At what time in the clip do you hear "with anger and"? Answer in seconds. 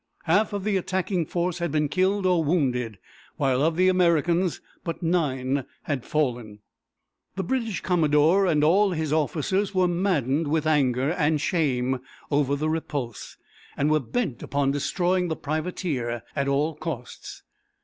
10.47-11.39